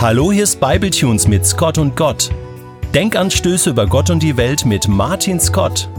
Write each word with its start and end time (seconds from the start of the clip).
Hallo, 0.00 0.32
hier 0.32 0.44
ist 0.44 0.60
Bibletunes 0.60 1.28
mit 1.28 1.44
Scott 1.44 1.76
und 1.76 1.94
Gott. 1.94 2.30
Denkanstöße 2.94 3.68
über 3.68 3.86
Gott 3.86 4.08
und 4.08 4.22
die 4.22 4.38
Welt 4.38 4.64
mit 4.64 4.88
Martin 4.88 5.38
Scott. 5.38 5.90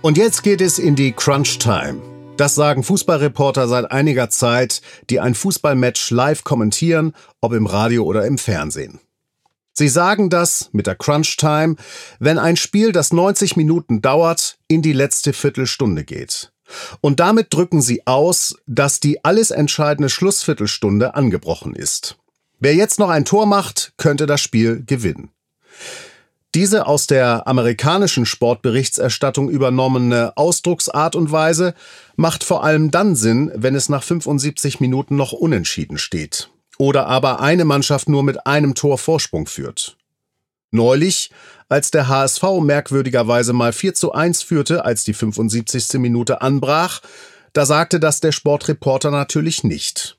Und 0.00 0.16
jetzt 0.16 0.44
geht 0.44 0.60
es 0.60 0.78
in 0.78 0.94
die 0.94 1.10
Crunch 1.10 1.58
Time. 1.58 2.00
Das 2.36 2.54
sagen 2.54 2.84
Fußballreporter 2.84 3.66
seit 3.66 3.90
einiger 3.90 4.30
Zeit, 4.30 4.80
die 5.10 5.18
ein 5.18 5.34
Fußballmatch 5.34 6.12
live 6.12 6.44
kommentieren, 6.44 7.12
ob 7.40 7.52
im 7.52 7.66
Radio 7.66 8.04
oder 8.04 8.26
im 8.26 8.38
Fernsehen. 8.38 9.00
Sie 9.72 9.88
sagen 9.88 10.30
das 10.30 10.70
mit 10.70 10.86
der 10.86 10.94
Crunch 10.94 11.36
Time, 11.36 11.74
wenn 12.20 12.38
ein 12.38 12.56
Spiel, 12.56 12.92
das 12.92 13.12
90 13.12 13.56
Minuten 13.56 14.02
dauert, 14.02 14.60
in 14.68 14.82
die 14.82 14.92
letzte 14.92 15.32
Viertelstunde 15.32 16.04
geht. 16.04 16.52
Und 17.00 17.20
damit 17.20 17.52
drücken 17.52 17.82
sie 17.82 18.06
aus, 18.06 18.56
dass 18.66 19.00
die 19.00 19.24
alles 19.24 19.50
entscheidende 19.50 20.08
Schlussviertelstunde 20.08 21.14
angebrochen 21.14 21.74
ist. 21.74 22.16
Wer 22.58 22.74
jetzt 22.74 22.98
noch 22.98 23.08
ein 23.08 23.24
Tor 23.24 23.46
macht, 23.46 23.92
könnte 23.96 24.26
das 24.26 24.40
Spiel 24.40 24.82
gewinnen. 24.84 25.30
Diese 26.54 26.86
aus 26.86 27.06
der 27.06 27.46
amerikanischen 27.46 28.26
Sportberichterstattung 28.26 29.48
übernommene 29.48 30.36
Ausdrucksart 30.36 31.14
und 31.14 31.30
Weise 31.30 31.74
macht 32.16 32.42
vor 32.42 32.64
allem 32.64 32.90
dann 32.90 33.14
Sinn, 33.14 33.52
wenn 33.54 33.76
es 33.76 33.88
nach 33.88 34.02
75 34.02 34.80
Minuten 34.80 35.14
noch 35.14 35.32
unentschieden 35.32 35.96
steht 35.96 36.50
oder 36.80 37.06
aber 37.06 37.40
eine 37.40 37.66
Mannschaft 37.66 38.08
nur 38.08 38.22
mit 38.22 38.46
einem 38.46 38.74
Tor 38.74 38.96
Vorsprung 38.96 39.46
führt. 39.46 39.98
Neulich, 40.70 41.30
als 41.68 41.90
der 41.90 42.08
HSV 42.08 42.42
merkwürdigerweise 42.60 43.52
mal 43.52 43.72
4 43.72 43.94
zu 43.94 44.12
1 44.12 44.42
führte, 44.42 44.84
als 44.84 45.04
die 45.04 45.14
75. 45.14 45.94
Minute 45.94 46.42
anbrach, 46.42 47.00
da 47.52 47.66
sagte 47.66 47.98
das 47.98 48.20
der 48.20 48.32
Sportreporter 48.32 49.10
natürlich 49.10 49.64
nicht. 49.64 50.16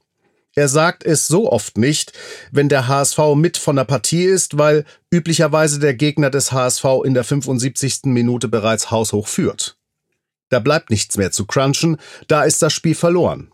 Er 0.54 0.68
sagt 0.68 1.06
es 1.06 1.28
so 1.28 1.50
oft 1.50 1.78
nicht, 1.78 2.12
wenn 2.52 2.68
der 2.68 2.90
HSV 2.90 3.20
mit 3.36 3.58
von 3.58 3.78
der 3.78 3.86
Partie 3.86 4.26
ist, 4.26 4.58
weil 4.58 4.84
üblicherweise 5.10 5.80
der 5.80 5.94
Gegner 5.94 6.30
des 6.30 6.52
HSV 6.52 6.86
in 7.06 7.14
der 7.14 7.24
75. 7.24 8.02
Minute 8.06 8.50
bereits 8.50 8.92
haushoch 8.92 9.28
führt. 9.28 9.78
Da 10.50 10.60
bleibt 10.60 10.90
nichts 10.90 11.16
mehr 11.16 11.32
zu 11.32 11.46
crunchen, 11.46 11.98
da 12.28 12.44
ist 12.44 12.62
das 12.62 12.74
Spiel 12.74 12.96
verloren. 12.96 13.52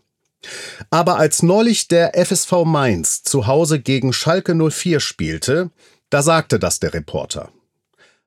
Aber 0.90 1.18
als 1.18 1.42
neulich 1.42 1.86
der 1.86 2.14
FSV 2.14 2.64
Mainz 2.64 3.22
zu 3.22 3.46
Hause 3.46 3.80
gegen 3.80 4.12
Schalke 4.12 4.54
04 4.54 4.98
spielte, 4.98 5.70
da 6.10 6.22
sagte 6.22 6.58
das 6.58 6.80
der 6.80 6.94
Reporter. 6.94 7.50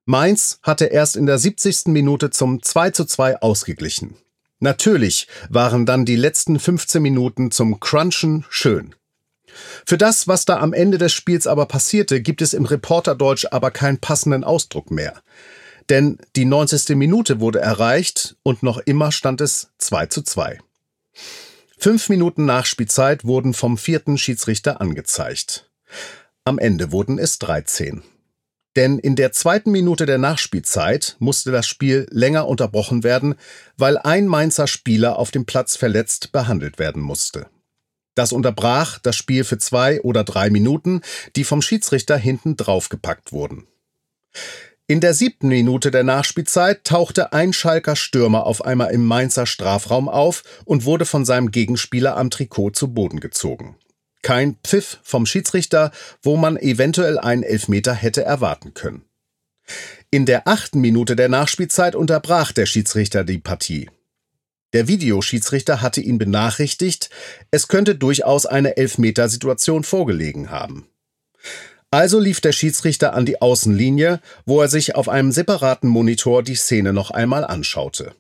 Mainz 0.06 0.60
hatte 0.64 0.86
erst 0.86 1.16
in 1.16 1.26
der 1.26 1.38
70. 1.38 1.88
Minute 1.88 2.32
zum 2.32 2.62
2 2.62 2.92
zu 2.92 3.06
2 3.06 3.42
ausgeglichen. 3.42 4.18
Natürlich 4.60 5.28
waren 5.50 5.86
dann 5.86 6.06
die 6.06 6.16
letzten 6.16 6.60
15 6.60 7.02
Minuten 7.02 7.52
zum 7.52 7.80
Crunchen 7.80 8.46
schön. 8.50 8.96
Für 9.86 9.98
das, 9.98 10.28
was 10.28 10.46
da 10.46 10.60
am 10.60 10.74
Ende 10.74 10.98
des 10.98 11.14
Spiels 11.14 11.48
aber 11.48 11.66
passierte, 11.66 12.22
gibt 12.22 12.42
es 12.42 12.54
im 12.54 12.66
Reporterdeutsch 12.66 13.48
aber 13.52 13.72
keinen 13.72 13.98
passenden 14.00 14.44
Ausdruck 14.44 14.92
mehr. 14.92 15.22
Denn 15.90 16.20
die 16.36 16.46
90. 16.46 16.96
Minute 16.96 17.40
wurde 17.40 17.60
erreicht 17.60 18.38
und 18.44 18.64
noch 18.64 18.78
immer 18.78 19.12
stand 19.12 19.42
es 19.42 19.72
2 19.80 20.06
zu 20.08 20.22
2. 20.22 20.60
Fünf 21.78 22.10
Minuten 22.10 22.46
nach 22.46 22.66
Spielzeit 22.66 23.26
wurden 23.26 23.54
vom 23.54 23.78
vierten 23.78 24.18
Schiedsrichter 24.18 24.80
angezeigt. 24.80 25.70
Am 26.44 26.58
Ende 26.58 26.92
wurden 26.92 27.20
es 27.20 27.38
13. 27.38 28.02
Denn 28.76 28.98
in 28.98 29.16
der 29.16 29.32
zweiten 29.32 29.70
Minute 29.70 30.08
der 30.08 30.18
Nachspielzeit 30.18 31.16
musste 31.20 31.52
das 31.52 31.68
Spiel 31.68 32.08
länger 32.10 32.48
unterbrochen 32.48 33.04
werden, 33.04 33.36
weil 33.78 34.00
ein 34.00 34.26
Mainzer 34.26 34.66
Spieler 34.66 35.20
auf 35.20 35.30
dem 35.30 35.46
Platz 35.46 35.76
verletzt 35.76 36.32
behandelt 36.32 36.80
werden 36.80 37.02
musste. 37.04 37.46
Das 38.16 38.34
unterbrach 38.34 38.98
das 38.98 39.16
Spiel 39.16 39.44
für 39.44 39.60
zwei 39.60 40.02
oder 40.02 40.24
drei 40.24 40.50
Minuten, 40.50 41.02
die 41.36 41.44
vom 41.44 41.62
Schiedsrichter 41.62 42.18
hinten 42.18 42.58
draufgepackt 42.58 43.32
wurden. 43.32 43.68
In 44.88 45.00
der 45.00 45.14
siebten 45.14 45.50
Minute 45.50 45.92
der 45.92 46.04
Nachspielzeit 46.04 46.86
tauchte 46.86 47.34
ein 47.34 47.54
Schalker 47.54 47.96
Stürmer 47.96 48.48
auf 48.48 48.66
einmal 48.66 48.92
im 48.92 49.06
Mainzer 49.06 49.46
Strafraum 49.46 50.10
auf 50.10 50.44
und 50.66 50.86
wurde 50.86 51.06
von 51.06 51.24
seinem 51.24 51.52
Gegenspieler 51.52 52.18
am 52.18 52.32
Trikot 52.32 52.72
zu 52.72 52.94
Boden 52.94 53.20
gezogen. 53.20 53.78
Kein 54.22 54.58
Pfiff 54.64 55.00
vom 55.04 55.26
Schiedsrichter, 55.26 55.92
wo 56.22 56.38
man 56.38 56.58
eventuell 56.58 57.18
einen 57.18 57.44
Elfmeter 57.44 57.94
hätte 57.94 58.24
erwarten 58.24 58.74
können. 58.74 59.04
In 60.10 60.26
der 60.26 60.48
achten 60.48 60.82
Minute 60.82 61.16
der 61.16 61.30
Nachspielzeit 61.30 61.96
unterbrach 61.96 62.52
der 62.52 62.66
Schiedsrichter 62.66 63.24
die 63.24 63.40
Partie. 63.40 63.90
Der 64.74 64.88
Videoschiedsrichter 64.88 65.82
hatte 65.82 66.02
ihn 66.02 66.18
benachrichtigt, 66.18 67.10
es 67.52 67.68
könnte 67.68 67.96
durchaus 67.96 68.46
eine 68.46 68.78
Elfmetersituation 68.78 69.84
vorgelegen 69.84 70.50
haben. 70.50 70.88
Also 71.90 72.20
lief 72.20 72.40
der 72.40 72.54
Schiedsrichter 72.54 73.14
an 73.14 73.26
die 73.26 73.42
Außenlinie, 73.42 74.22
wo 74.46 74.62
er 74.62 74.70
sich 74.70 74.96
auf 74.96 75.10
einem 75.10 75.34
separaten 75.34 75.90
Monitor 75.90 76.42
die 76.42 76.56
Szene 76.56 76.94
noch 76.94 77.12
einmal 77.12 77.44
anschaute. 77.44 78.16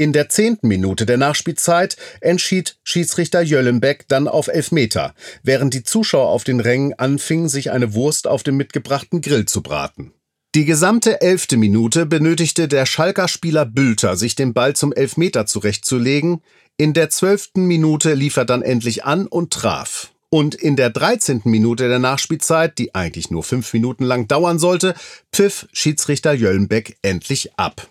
In 0.00 0.14
der 0.14 0.30
zehnten 0.30 0.68
Minute 0.68 1.04
der 1.04 1.18
Nachspielzeit 1.18 1.98
entschied 2.22 2.78
Schiedsrichter 2.84 3.42
Jöllenbeck 3.42 4.08
dann 4.08 4.28
auf 4.28 4.48
Elfmeter, 4.48 5.14
während 5.42 5.74
die 5.74 5.82
Zuschauer 5.82 6.30
auf 6.30 6.42
den 6.42 6.60
Rängen 6.60 6.98
anfingen, 6.98 7.50
sich 7.50 7.70
eine 7.70 7.92
Wurst 7.92 8.26
auf 8.26 8.42
dem 8.42 8.56
mitgebrachten 8.56 9.20
Grill 9.20 9.44
zu 9.44 9.62
braten. 9.62 10.12
Die 10.54 10.64
gesamte 10.64 11.20
elfte 11.20 11.58
Minute 11.58 12.06
benötigte 12.06 12.66
der 12.66 12.86
Schalker 12.86 13.28
Spieler 13.28 13.66
Bülter, 13.66 14.16
sich 14.16 14.34
den 14.34 14.54
Ball 14.54 14.74
zum 14.74 14.94
Elfmeter 14.94 15.44
zurechtzulegen. 15.44 16.40
In 16.78 16.94
der 16.94 17.10
zwölften 17.10 17.66
Minute 17.66 18.14
lief 18.14 18.38
er 18.38 18.46
dann 18.46 18.62
endlich 18.62 19.04
an 19.04 19.26
und 19.26 19.52
traf. 19.52 20.12
Und 20.30 20.54
in 20.54 20.76
der 20.76 20.88
dreizehnten 20.88 21.50
Minute 21.50 21.90
der 21.90 21.98
Nachspielzeit, 21.98 22.78
die 22.78 22.94
eigentlich 22.94 23.30
nur 23.30 23.42
fünf 23.42 23.70
Minuten 23.74 24.04
lang 24.04 24.28
dauern 24.28 24.58
sollte, 24.58 24.94
pfiff 25.30 25.68
Schiedsrichter 25.74 26.32
Jöllenbeck 26.32 26.96
endlich 27.02 27.50
ab. 27.58 27.86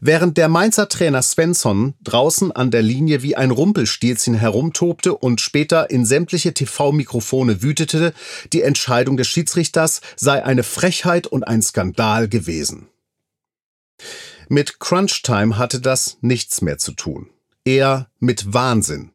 Während 0.00 0.36
der 0.36 0.48
Mainzer 0.48 0.88
Trainer 0.88 1.22
Svensson 1.22 1.94
draußen 2.02 2.52
an 2.52 2.70
der 2.70 2.82
Linie 2.82 3.22
wie 3.22 3.36
ein 3.36 3.50
Rumpelstilzchen 3.50 4.34
herumtobte 4.34 5.14
und 5.14 5.40
später 5.40 5.90
in 5.90 6.04
sämtliche 6.04 6.54
TV-Mikrofone 6.54 7.62
wütete, 7.62 8.12
die 8.52 8.62
Entscheidung 8.62 9.16
des 9.16 9.28
Schiedsrichters 9.28 10.00
sei 10.16 10.44
eine 10.44 10.62
Frechheit 10.62 11.26
und 11.26 11.44
ein 11.44 11.62
Skandal 11.62 12.28
gewesen. 12.28 12.88
Mit 14.48 14.78
Crunchtime 14.78 15.58
hatte 15.58 15.80
das 15.80 16.18
nichts 16.20 16.62
mehr 16.62 16.78
zu 16.78 16.92
tun. 16.92 17.30
Eher 17.64 18.08
mit 18.20 18.52
Wahnsinn. 18.52 19.10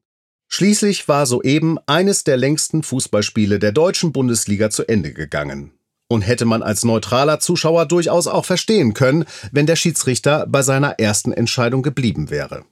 Schließlich 0.49 1.07
war 1.07 1.25
soeben 1.25 1.77
eines 1.85 2.25
der 2.25 2.35
längsten 2.35 2.83
Fußballspiele 2.83 3.57
der 3.57 3.71
deutschen 3.71 4.11
Bundesliga 4.11 4.69
zu 4.69 4.85
Ende 4.85 5.13
gegangen. 5.13 5.71
Und 6.11 6.23
hätte 6.23 6.43
man 6.43 6.61
als 6.61 6.83
neutraler 6.83 7.39
Zuschauer 7.39 7.85
durchaus 7.85 8.27
auch 8.27 8.43
verstehen 8.43 8.93
können, 8.93 9.23
wenn 9.53 9.65
der 9.65 9.77
Schiedsrichter 9.77 10.45
bei 10.45 10.61
seiner 10.61 10.99
ersten 10.99 11.31
Entscheidung 11.31 11.83
geblieben 11.83 12.29
wäre. 12.29 12.65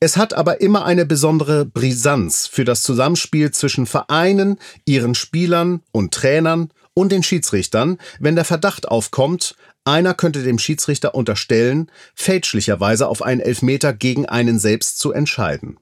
Es 0.00 0.16
hat 0.16 0.34
aber 0.34 0.60
immer 0.60 0.84
eine 0.84 1.06
besondere 1.06 1.64
Brisanz 1.64 2.48
für 2.48 2.64
das 2.64 2.82
Zusammenspiel 2.82 3.52
zwischen 3.52 3.86
Vereinen, 3.86 4.58
ihren 4.84 5.14
Spielern 5.14 5.82
und 5.92 6.12
Trainern 6.12 6.70
und 6.92 7.12
den 7.12 7.22
Schiedsrichtern, 7.22 7.98
wenn 8.18 8.34
der 8.34 8.44
Verdacht 8.44 8.88
aufkommt, 8.88 9.54
einer 9.84 10.12
könnte 10.12 10.42
dem 10.42 10.58
Schiedsrichter 10.58 11.14
unterstellen, 11.14 11.88
fälschlicherweise 12.16 13.06
auf 13.06 13.22
einen 13.22 13.42
Elfmeter 13.42 13.92
gegen 13.92 14.26
einen 14.26 14.58
selbst 14.58 14.98
zu 14.98 15.12
entscheiden. 15.12 15.78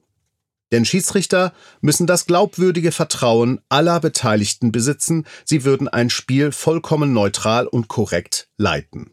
Denn 0.71 0.85
Schiedsrichter 0.85 1.53
müssen 1.81 2.07
das 2.07 2.25
glaubwürdige 2.25 2.91
Vertrauen 2.91 3.61
aller 3.69 3.99
Beteiligten 3.99 4.71
besitzen, 4.71 5.25
sie 5.45 5.63
würden 5.63 5.87
ein 5.87 6.09
Spiel 6.09 6.51
vollkommen 6.51 7.13
neutral 7.13 7.67
und 7.67 7.87
korrekt 7.87 8.47
leiten. 8.57 9.11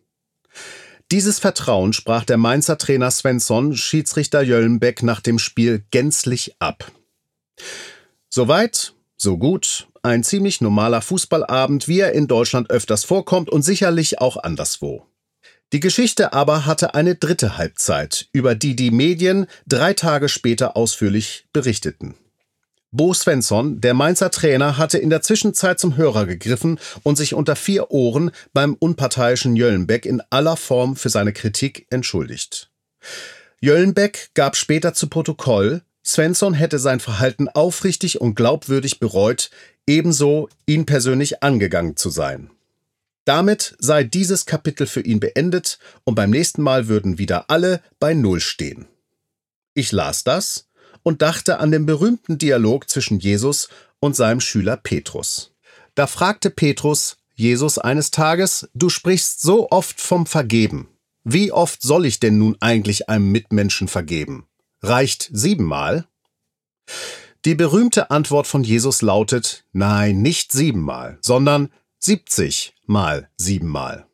Dieses 1.11 1.41
Vertrauen 1.41 1.93
sprach 1.93 2.25
der 2.25 2.37
Mainzer 2.37 2.79
Trainer 2.79 3.11
Svensson 3.11 3.77
Schiedsrichter 3.77 4.43
Jöllenbeck 4.43 5.03
nach 5.03 5.21
dem 5.21 5.39
Spiel 5.39 5.85
gänzlich 5.91 6.55
ab. 6.61 6.93
Soweit, 8.29 8.95
so 9.17 9.37
gut, 9.37 9.89
ein 10.03 10.23
ziemlich 10.23 10.61
normaler 10.61 11.03
Fußballabend, 11.03 11.89
wie 11.89 12.01
er 12.01 12.13
in 12.13 12.29
Deutschland 12.29 12.71
öfters 12.71 13.05
vorkommt 13.05 13.51
und 13.51 13.63
sicherlich 13.63 14.21
auch 14.21 14.37
anderswo. 14.37 15.10
Die 15.73 15.81
Geschichte 15.81 16.33
aber 16.33 16.67
hatte 16.67 16.95
eine 16.95 17.15
dritte 17.15 17.57
Halbzeit, 17.57 18.29
über 18.33 18.57
die 18.57 18.75
die 18.75 18.91
Medien 18.91 19.47
drei 19.69 19.95
Tage 19.95 20.29
später 20.29 20.77
ausführlich 20.77 21.47
berichteten. 21.53 22.17
Bo 22.93 23.15
Svensson, 23.15 23.81
der 23.81 23.95
Mainzer 23.95 24.33
Trainer, 24.33 24.77
hatte 24.77 24.99
in 24.99 25.11
der 25.11 25.23
Zwischenzeit 25.23 25.79
zum 25.79 25.97
Hörer 25.97 26.27
gegriffen 26.27 26.81
und 27.05 27.17
sich 27.17 27.35
unter 27.35 27.55
vier 27.55 27.93
Ohren 27.93 28.33
beim 28.53 28.75
unparteiischen 28.75 29.55
Jöllenbeck 29.55 30.07
in 30.07 30.21
aller 30.31 30.57
Form 30.57 30.97
für 30.97 31.09
seine 31.09 31.33
Kritik 31.33 31.87
entschuldigt. 31.91 32.69
Jöllenbeck 33.61 34.31
gab 34.35 34.57
später 34.57 34.93
zu 34.93 35.09
Protokoll, 35.09 35.83
Svensson 36.05 36.55
hätte 36.55 36.81
sein 36.81 36.99
Verhalten 36.99 37.49
aufrichtig 37.49 38.21
und 38.21 38.35
glaubwürdig 38.35 38.99
bereut, 38.99 39.51
ebenso 39.87 40.49
ihn 40.67 40.85
persönlich 40.85 41.45
angegangen 41.45 41.97
zu 41.97 42.11
sein. 42.11 42.51
Damit 43.31 43.77
sei 43.79 44.03
dieses 44.03 44.45
Kapitel 44.45 44.89
für 44.89 45.03
ihn 45.03 45.21
beendet 45.21 45.79
und 46.03 46.17
beim 46.17 46.31
nächsten 46.31 46.63
Mal 46.63 46.89
würden 46.89 47.17
wieder 47.17 47.45
alle 47.49 47.81
bei 48.01 48.13
Null 48.13 48.41
stehen. 48.41 48.89
Ich 49.73 49.93
las 49.93 50.25
das 50.25 50.69
und 51.05 51.23
dachte 51.23 51.61
an 51.61 51.71
den 51.71 51.87
berühmten 51.87 52.39
Dialog 52.39 52.91
zwischen 52.91 53.21
Jesus 53.21 53.69
und 54.01 54.17
seinem 54.17 54.41
Schüler 54.41 54.77
Petrus. 54.77 55.55
Da 55.95 56.09
fragte 56.09 56.51
Petrus 56.51 57.19
Jesus 57.37 57.79
eines 57.79 58.11
Tages, 58.11 58.69
du 58.75 58.89
sprichst 58.89 59.43
so 59.43 59.71
oft 59.71 60.01
vom 60.01 60.27
Vergeben. 60.27 60.89
Wie 61.23 61.53
oft 61.53 61.83
soll 61.83 62.07
ich 62.07 62.19
denn 62.19 62.37
nun 62.37 62.57
eigentlich 62.59 63.09
einem 63.09 63.31
Mitmenschen 63.31 63.87
vergeben? 63.87 64.49
Reicht 64.83 65.31
siebenmal? 65.33 66.09
Die 67.45 67.55
berühmte 67.55 68.11
Antwort 68.11 68.49
von 68.49 68.65
Jesus 68.65 69.03
lautet, 69.03 69.65
nein, 69.73 70.21
nicht 70.21 70.51
siebenmal, 70.51 71.19
sondern 71.21 71.71
siebzig 72.01 72.75
mal 72.87 73.29
siebenmal. 73.37 74.07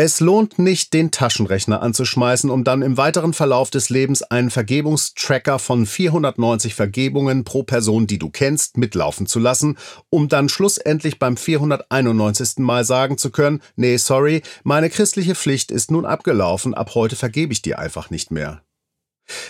Es 0.00 0.20
lohnt 0.20 0.60
nicht, 0.60 0.92
den 0.92 1.10
Taschenrechner 1.10 1.82
anzuschmeißen, 1.82 2.50
um 2.50 2.62
dann 2.62 2.82
im 2.82 2.96
weiteren 2.96 3.32
Verlauf 3.32 3.70
des 3.70 3.90
Lebens 3.90 4.22
einen 4.22 4.50
Vergebungstracker 4.50 5.58
von 5.58 5.86
490 5.86 6.74
Vergebungen 6.74 7.42
pro 7.42 7.64
Person, 7.64 8.06
die 8.06 8.20
du 8.20 8.30
kennst, 8.30 8.76
mitlaufen 8.76 9.26
zu 9.26 9.40
lassen, 9.40 9.76
um 10.08 10.28
dann 10.28 10.48
schlussendlich 10.48 11.18
beim 11.18 11.36
491. 11.36 12.58
Mal 12.58 12.84
sagen 12.84 13.18
zu 13.18 13.30
können, 13.30 13.60
nee, 13.74 13.96
sorry, 13.96 14.42
meine 14.62 14.88
christliche 14.88 15.34
Pflicht 15.34 15.72
ist 15.72 15.90
nun 15.90 16.06
abgelaufen, 16.06 16.74
ab 16.74 16.94
heute 16.94 17.16
vergebe 17.16 17.52
ich 17.52 17.62
dir 17.62 17.80
einfach 17.80 18.10
nicht 18.10 18.30
mehr. 18.30 18.62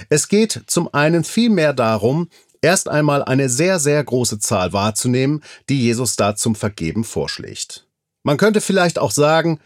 Es 0.09 0.29
geht 0.29 0.63
zum 0.67 0.93
einen 0.95 1.25
vielmehr 1.25 1.73
darum, 1.73 2.29
erst 2.63 2.89
einmal 2.89 3.25
eine 3.25 3.49
sehr, 3.49 3.79
sehr 3.79 4.03
große 4.03 4.39
Zahl 4.39 4.73
wahrzunehmen, 4.73 5.43
die 5.69 5.81
Jesus 5.81 6.17
da 6.17 6.37
zum 6.37 6.55
Vergeben 6.55 7.05
vorschlägt. 7.05 7.87
Man 8.23 8.37
könnte 8.37 8.61
vielleicht 8.61 8.99
auch 8.99 9.13
sagen, 9.13 9.61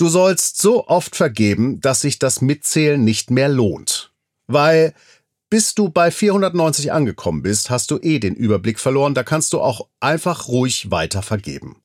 Du 0.00 0.08
sollst 0.08 0.56
so 0.56 0.88
oft 0.88 1.14
vergeben, 1.14 1.82
dass 1.82 2.00
sich 2.00 2.18
das 2.18 2.40
Mitzählen 2.40 3.04
nicht 3.04 3.30
mehr 3.30 3.50
lohnt. 3.50 4.14
Weil 4.46 4.94
bis 5.50 5.74
du 5.74 5.90
bei 5.90 6.10
490 6.10 6.90
angekommen 6.90 7.42
bist, 7.42 7.68
hast 7.68 7.90
du 7.90 7.98
eh 8.00 8.18
den 8.18 8.34
Überblick 8.34 8.80
verloren, 8.80 9.12
da 9.12 9.24
kannst 9.24 9.52
du 9.52 9.60
auch 9.60 9.88
einfach 10.00 10.48
ruhig 10.48 10.90
weiter 10.90 11.20
vergeben. 11.20 11.82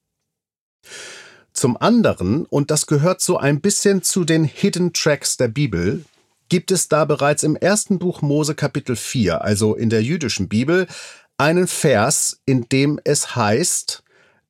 Zum 1.51 1.75
anderen, 1.75 2.45
und 2.45 2.71
das 2.71 2.87
gehört 2.87 3.19
so 3.19 3.35
ein 3.37 3.59
bisschen 3.59 4.01
zu 4.01 4.23
den 4.23 4.45
Hidden 4.45 4.93
Tracks 4.93 5.35
der 5.35 5.49
Bibel, 5.49 6.05
gibt 6.49 6.71
es 6.71 6.87
da 6.87 7.05
bereits 7.05 7.43
im 7.43 7.55
ersten 7.55 7.99
Buch 7.99 8.21
Mose 8.21 8.55
Kapitel 8.55 8.95
4, 8.95 9.41
also 9.41 9.75
in 9.75 9.89
der 9.89 10.03
jüdischen 10.03 10.47
Bibel, 10.47 10.87
einen 11.37 11.67
Vers, 11.67 12.41
in 12.45 12.69
dem 12.69 12.99
es 13.03 13.35
heißt, 13.35 14.03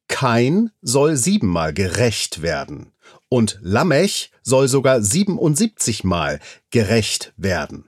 kein 0.07 0.71
soll 0.81 1.15
siebenmal 1.15 1.73
gerecht 1.73 2.41
werden 2.41 2.91
und 3.29 3.59
Lamech 3.61 4.31
soll 4.43 4.67
sogar 4.67 5.01
77 5.01 6.03
Mal 6.03 6.39
gerecht 6.69 7.33
werden. 7.37 7.85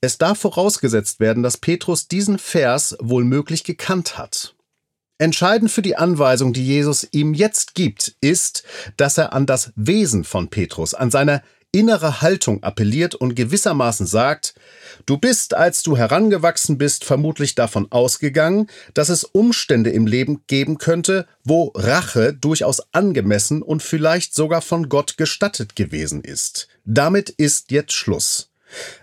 Es 0.00 0.16
darf 0.16 0.38
vorausgesetzt 0.38 1.18
werden, 1.18 1.42
dass 1.42 1.56
Petrus 1.56 2.06
diesen 2.06 2.38
Vers 2.38 2.96
wohl 3.00 3.24
möglich 3.24 3.64
gekannt 3.64 4.16
hat. 4.16 4.54
Entscheidend 5.18 5.72
für 5.72 5.82
die 5.82 5.96
Anweisung, 5.96 6.52
die 6.52 6.64
Jesus 6.64 7.08
ihm 7.10 7.34
jetzt 7.34 7.74
gibt, 7.74 8.14
ist, 8.20 8.62
dass 8.96 9.18
er 9.18 9.32
an 9.32 9.46
das 9.46 9.72
Wesen 9.74 10.22
von 10.22 10.48
Petrus, 10.48 10.94
an 10.94 11.10
seine 11.10 11.42
innere 11.72 12.22
Haltung 12.22 12.62
appelliert 12.62 13.14
und 13.14 13.34
gewissermaßen 13.34 14.06
sagt, 14.06 14.54
du 15.06 15.18
bist, 15.18 15.54
als 15.54 15.82
du 15.82 15.96
herangewachsen 15.96 16.78
bist, 16.78 17.04
vermutlich 17.04 17.54
davon 17.54 17.90
ausgegangen, 17.90 18.68
dass 18.94 19.10
es 19.10 19.24
Umstände 19.24 19.90
im 19.90 20.06
Leben 20.06 20.42
geben 20.46 20.78
könnte, 20.78 21.26
wo 21.44 21.72
Rache 21.74 22.32
durchaus 22.32 22.82
angemessen 22.92 23.62
und 23.62 23.82
vielleicht 23.82 24.34
sogar 24.34 24.62
von 24.62 24.88
Gott 24.88 25.16
gestattet 25.16 25.76
gewesen 25.76 26.22
ist. 26.22 26.68
Damit 26.84 27.30
ist 27.30 27.70
jetzt 27.70 27.92
Schluss. 27.92 28.50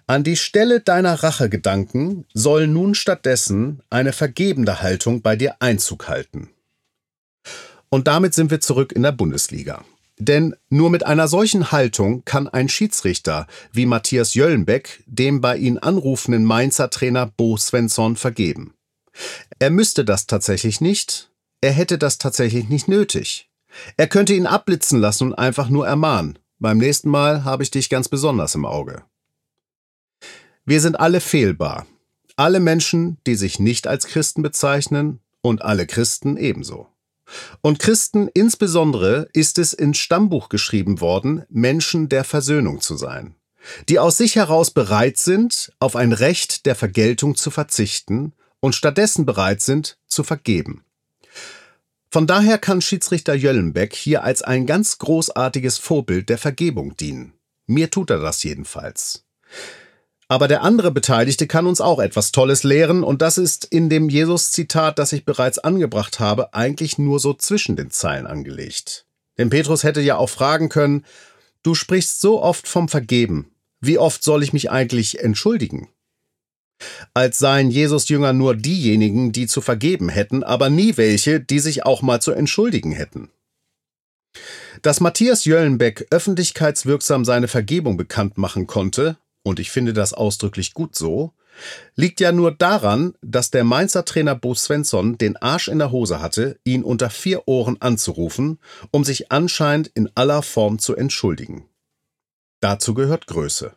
An 0.08 0.24
die 0.24 0.38
Stelle 0.38 0.80
deiner 0.80 1.24
Rachegedanken 1.24 2.26
soll 2.34 2.68
nun 2.68 2.94
stattdessen 2.94 3.82
eine 3.90 4.14
vergebende 4.14 4.82
Haltung 4.82 5.22
bei 5.22 5.36
dir 5.36 5.56
Einzug 5.60 6.08
halten. 6.08 6.50
Und 7.90 8.08
damit 8.08 8.34
sind 8.34 8.52
wir 8.52 8.60
zurück 8.60 8.92
in 8.92 9.04
der 9.04 9.12
Bundesliga. 9.12 9.86
Denn 10.18 10.56
nur 10.70 10.90
mit 10.90 11.06
einer 11.06 11.28
solchen 11.28 11.72
Haltung 11.72 12.24
kann 12.24 12.48
ein 12.48 12.70
Schiedsrichter 12.70 13.48
wie 13.74 13.86
Matthias 13.86 14.34
Jöllenbeck 14.34 15.04
dem 15.06 15.42
bei 15.42 15.58
ihn 15.58 15.78
anrufenden 15.78 16.46
Mainzer 16.46 16.90
Trainer 16.90 17.26
Bo 17.26 17.58
Svensson 17.58 18.16
vergeben. 18.16 18.74
Er 19.60 19.70
müsste 19.70 20.06
das 20.06 20.28
tatsächlich 20.28 20.80
nicht, 20.80 21.32
er 21.62 21.72
hätte 21.72 21.98
das 21.98 22.18
tatsächlich 22.18 22.70
nicht 22.70 22.88
nötig. 22.88 23.50
Er 23.98 24.08
könnte 24.08 24.34
ihn 24.34 24.46
abblitzen 24.46 25.00
lassen 25.00 25.26
und 25.28 25.34
einfach 25.34 25.70
nur 25.70 25.88
ermahnen. 25.88 26.40
Beim 26.60 26.78
nächsten 26.78 27.10
Mal 27.10 27.44
habe 27.44 27.64
ich 27.64 27.72
dich 27.72 27.90
ganz 27.90 28.08
besonders 28.08 28.56
im 28.56 28.66
Auge. 28.66 29.04
Wir 30.66 30.80
sind 30.80 31.00
alle 31.00 31.20
fehlbar. 31.20 31.86
Alle 32.38 32.60
Menschen, 32.60 33.18
die 33.28 33.36
sich 33.36 33.60
nicht 33.60 33.88
als 33.88 34.08
Christen 34.08 34.42
bezeichnen 34.42 35.20
und 35.42 35.62
alle 35.62 35.86
Christen 35.86 36.38
ebenso. 36.38 36.88
Und 37.62 37.80
Christen 37.80 38.30
insbesondere 38.33 39.27
ist 39.33 39.57
es 39.57 39.74
ins 39.74 39.98
Stammbuch 39.98 40.50
geschrieben 40.50 41.01
worden, 41.01 41.44
Menschen 41.50 42.10
der 42.10 42.24
Versöhnung 42.24 42.81
zu 42.81 42.98
sein, 42.98 43.36
die 43.89 44.00
aus 44.00 44.18
sich 44.18 44.36
heraus 44.36 44.72
bereit 44.72 45.18
sind, 45.18 45.74
auf 45.80 45.95
ein 45.95 46.13
Recht 46.13 46.66
der 46.66 46.75
Vergeltung 46.75 47.36
zu 47.36 47.51
verzichten 47.51 48.33
und 48.60 48.75
stattdessen 48.75 49.25
bereit 49.25 49.62
sind, 49.62 49.98
zu 50.07 50.24
vergeben. 50.24 50.83
Von 52.10 52.27
daher 52.27 52.57
kann 52.57 52.81
Schiedsrichter 52.81 53.33
Jöllenbeck 53.33 53.94
hier 53.94 54.24
als 54.24 54.42
ein 54.42 54.66
ganz 54.66 55.00
großartiges 55.00 55.78
Vorbild 55.78 56.30
der 56.30 56.38
Vergebung 56.38 56.95
dienen. 56.95 57.33
Mir 57.68 57.92
tut 57.92 58.10
er 58.10 58.19
das 58.19 58.44
jedenfalls. 58.44 59.25
Aber 60.27 60.48
der 60.48 60.63
andere 60.63 60.92
Beteiligte 60.92 61.45
kann 61.45 61.68
uns 61.68 61.81
auch 61.81 62.00
etwas 62.00 62.31
Tolles 62.31 62.63
lehren, 62.63 63.04
und 63.04 63.22
das 63.22 63.38
ist 63.38 63.66
in 63.66 63.89
dem 63.89 64.10
Jesus-Zitat, 64.10 64.98
das 64.98 65.13
ich 65.13 65.24
bereits 65.24 65.60
angebracht 65.60 66.19
habe, 66.19 66.54
eigentlich 66.54 66.98
nur 66.98 67.19
so 67.19 67.33
zwischen 67.33 67.75
den 67.75 67.92
Zeilen 67.92 68.25
angelegt. 68.25 69.06
Denn 69.38 69.50
Petrus 69.50 69.83
hätte 69.83 70.01
ja 70.01 70.18
auch 70.18 70.30
fragen 70.30 70.69
können, 70.69 71.06
du 71.62 71.75
sprichst 71.75 72.22
so 72.22 72.42
oft 72.42 72.68
vom 72.68 72.89
Vergeben, 72.89 73.51
wie 73.81 74.00
oft 74.00 74.24
soll 74.24 74.42
ich 74.42 74.54
mich 74.54 74.72
eigentlich 74.72 75.19
entschuldigen? 75.19 75.89
Als 77.13 77.38
seien 77.38 77.69
Jesus 77.69 78.10
Jünger 78.10 78.33
nur 78.33 78.56
diejenigen, 78.56 79.31
die 79.31 79.48
zu 79.48 79.62
vergeben 79.62 80.10
hätten, 80.10 80.44
aber 80.44 80.69
nie 80.69 80.98
welche, 80.98 81.39
die 81.39 81.60
sich 81.60 81.86
auch 81.86 82.01
mal 82.01 82.19
zu 82.19 82.31
entschuldigen 82.31 82.92
hätten. 82.92 83.30
Dass 84.81 85.00
Matthias 85.00 85.45
Jöllenbeck 85.45 86.07
öffentlichkeitswirksam 86.10 87.24
seine 87.24 87.48
Vergebung 87.48 87.95
bekannt 87.95 88.38
machen 88.38 88.68
konnte, 88.68 89.18
und 89.45 89.59
ich 89.59 89.69
finde 89.69 89.94
das 89.94 90.14
ausdrücklich 90.14 90.73
gut 90.73 90.95
so, 90.95 91.33
liegt 91.95 92.19
ja 92.19 92.31
nur 92.31 92.52
daran, 92.52 93.14
dass 93.21 93.52
der 93.52 93.64
Mainzer 93.64 94.04
Trainer 94.04 94.35
Bo 94.35 94.56
Svensson 94.56 95.18
den 95.18 95.37
Arsch 95.37 95.68
in 95.68 95.78
der 95.78 95.92
Hose 95.92 96.19
hatte, 96.19 96.59
ihn 96.64 96.83
unter 96.83 97.11
vier 97.11 97.47
Ohren 97.47 97.80
anzurufen, 97.80 98.59
um 98.92 99.04
sich 99.04 99.31
anscheinend 99.31 99.87
in 99.94 100.09
aller 100.16 100.42
Form 100.42 100.80
zu 100.80 100.95
entschuldigen. 100.95 101.69
Dazu 102.59 102.95
gehört 102.95 103.28
Größe. 103.28 103.75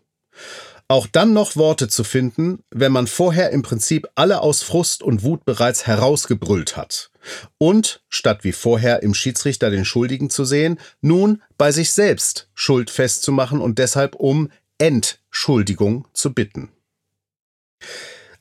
Auch 0.90 1.06
dann 1.06 1.34
noch 1.34 1.54
Worte 1.56 1.88
zu 1.88 2.02
finden, 2.02 2.64
wenn 2.70 2.92
man 2.92 3.06
vorher 3.06 3.50
im 3.50 3.60
Prinzip 3.60 4.08
alle 4.14 4.40
aus 4.40 4.62
Frust 4.62 5.02
und 5.02 5.22
Wut 5.22 5.44
bereits 5.44 5.86
herausgebrüllt 5.86 6.78
hat. 6.78 7.10
Und, 7.58 8.02
statt 8.08 8.42
wie 8.42 8.52
vorher 8.52 9.02
im 9.02 9.12
Schiedsrichter 9.12 9.68
den 9.68 9.84
Schuldigen 9.84 10.30
zu 10.30 10.46
sehen, 10.46 10.80
nun 11.02 11.42
bei 11.58 11.72
sich 11.72 11.92
selbst 11.92 12.48
Schuld 12.54 12.88
festzumachen 12.88 13.60
und 13.60 13.78
deshalb 13.78 14.14
um 14.14 14.50
Entschuldigung 14.78 16.06
zu 16.12 16.32
bitten. 16.32 16.70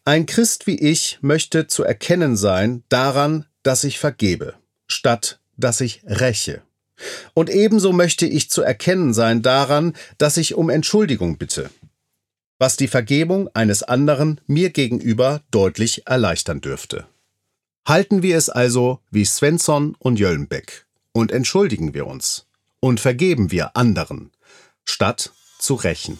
Ein 0.06 0.26
Christ 0.26 0.68
wie 0.68 0.78
ich 0.80 1.18
möchte 1.22 1.68
zu 1.68 1.84
erkennen 1.84 2.38
sein 2.38 2.84
daran, 2.90 3.46
dass 3.64 3.84
ich 3.84 4.00
vergebe, 4.00 4.54
statt 4.88 5.40
dass 5.58 5.82
ich 5.82 6.02
räche. 6.06 6.62
Und 7.34 7.50
ebenso 7.50 7.92
möchte 7.92 8.26
ich 8.26 8.50
zu 8.50 8.62
erkennen 8.62 9.14
sein 9.14 9.42
daran, 9.42 9.94
dass 10.18 10.38
ich 10.38 10.56
um 10.56 10.70
Entschuldigung 10.70 11.38
bitte, 11.38 11.70
was 12.60 12.78
die 12.78 12.88
Vergebung 12.88 13.50
eines 13.54 13.84
anderen 13.84 14.40
mir 14.48 14.70
gegenüber 14.70 15.42
deutlich 15.52 16.08
erleichtern 16.08 16.62
dürfte. 16.62 17.06
Halten 17.88 18.22
wir 18.22 18.38
es 18.38 18.50
also 18.50 19.00
wie 19.12 19.26
Svensson 19.26 19.96
und 20.00 20.20
Jöllenbeck 20.20 20.86
und 21.12 21.32
entschuldigen 21.32 21.94
wir 21.94 22.08
uns 22.08 22.46
und 22.80 23.00
vergeben 23.00 23.52
wir 23.52 23.76
anderen, 23.76 24.32
statt 24.86 25.32
zu 25.58 25.76
rächen. 25.76 26.20